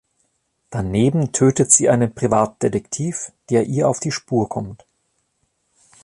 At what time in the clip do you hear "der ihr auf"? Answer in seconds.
3.51-3.99